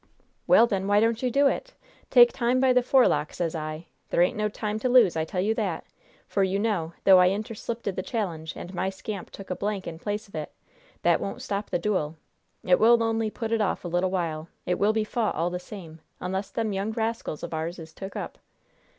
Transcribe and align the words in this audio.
"Well, 0.47 0.65
then 0.65 0.87
why 0.87 0.99
don't 0.99 1.21
you 1.21 1.29
do 1.29 1.45
it? 1.45 1.75
Take 2.09 2.33
time 2.33 2.59
by 2.59 2.73
the 2.73 2.81
forelock, 2.81 3.33
sez 3.33 3.53
I. 3.53 3.85
There 4.09 4.23
ain't 4.23 4.35
no 4.35 4.49
time 4.49 4.79
to 4.79 4.89
lose, 4.89 5.15
I 5.15 5.25
tell 5.25 5.41
you 5.41 5.53
that! 5.53 5.85
For, 6.27 6.41
you 6.43 6.57
know, 6.57 6.93
though 7.03 7.19
I 7.19 7.29
interslipted 7.29 7.95
the 7.95 8.01
challenge, 8.01 8.53
and 8.55 8.73
my 8.73 8.89
scamp 8.89 9.29
took 9.29 9.51
a 9.51 9.55
blank 9.55 9.85
in 9.85 9.99
place 9.99 10.27
of 10.27 10.33
it, 10.33 10.51
that 11.03 11.21
won't 11.21 11.43
stop 11.43 11.69
the 11.69 11.77
duel; 11.77 12.17
it 12.63 12.79
will 12.79 13.03
only 13.03 13.29
put 13.29 13.51
it 13.51 13.61
off 13.61 13.85
a 13.85 13.89
little 13.89 14.09
while; 14.09 14.47
it 14.65 14.79
will 14.79 14.91
be 14.91 15.03
fought, 15.03 15.35
all 15.35 15.51
the 15.51 15.59
same, 15.59 15.99
unless 16.19 16.49
them 16.49 16.73
young 16.73 16.93
rascals 16.93 17.43
of 17.43 17.53
ours 17.53 17.77
is 17.77 17.93
took 17.93 18.15
up!" 18.15 18.39